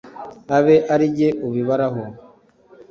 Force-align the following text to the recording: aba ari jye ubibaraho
aba 0.57 0.75
ari 0.93 1.05
jye 1.15 1.29
ubibaraho 1.47 2.03